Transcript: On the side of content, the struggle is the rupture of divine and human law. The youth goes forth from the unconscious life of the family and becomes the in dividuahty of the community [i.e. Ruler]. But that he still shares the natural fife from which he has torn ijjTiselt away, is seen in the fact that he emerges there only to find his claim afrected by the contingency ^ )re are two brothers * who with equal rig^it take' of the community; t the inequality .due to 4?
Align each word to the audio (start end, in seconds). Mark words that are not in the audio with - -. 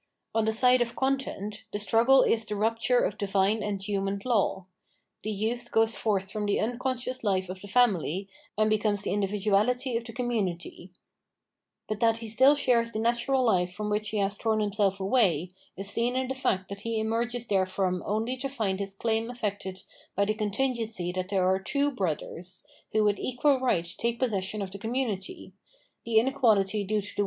On 0.33 0.45
the 0.45 0.51
side 0.51 0.81
of 0.81 0.95
content, 0.95 1.63
the 1.71 1.77
struggle 1.77 2.23
is 2.23 2.43
the 2.43 2.55
rupture 2.55 2.97
of 3.01 3.19
divine 3.19 3.61
and 3.61 3.79
human 3.79 4.19
law. 4.25 4.65
The 5.21 5.29
youth 5.29 5.71
goes 5.71 5.95
forth 5.95 6.31
from 6.31 6.47
the 6.47 6.59
unconscious 6.59 7.23
life 7.23 7.49
of 7.49 7.61
the 7.61 7.67
family 7.67 8.27
and 8.57 8.67
becomes 8.67 9.03
the 9.03 9.13
in 9.13 9.21
dividuahty 9.21 9.95
of 9.97 10.03
the 10.03 10.11
community 10.11 10.69
[i.e. 10.69 10.81
Ruler]. 10.89 11.85
But 11.87 11.99
that 11.99 12.17
he 12.17 12.27
still 12.27 12.55
shares 12.55 12.91
the 12.91 12.97
natural 12.97 13.45
fife 13.45 13.73
from 13.75 13.91
which 13.91 14.09
he 14.09 14.17
has 14.17 14.37
torn 14.39 14.57
ijjTiselt 14.57 14.99
away, 14.99 15.51
is 15.77 15.87
seen 15.91 16.15
in 16.15 16.27
the 16.27 16.33
fact 16.33 16.69
that 16.69 16.79
he 16.79 16.99
emerges 16.99 17.45
there 17.45 17.67
only 17.83 18.37
to 18.37 18.49
find 18.49 18.79
his 18.79 18.95
claim 18.95 19.27
afrected 19.27 19.83
by 20.15 20.25
the 20.25 20.33
contingency 20.33 21.13
^ 21.13 21.31
)re 21.31 21.37
are 21.37 21.59
two 21.59 21.91
brothers 21.91 22.63
* 22.77 22.91
who 22.91 23.03
with 23.03 23.19
equal 23.19 23.59
rig^it 23.59 23.97
take' 23.97 24.19
of 24.23 24.71
the 24.71 24.79
community; 24.79 25.35
t 25.53 25.53
the 26.05 26.17
inequality 26.19 26.83
.due 26.83 27.01
to 27.01 27.13
4? 27.13 27.19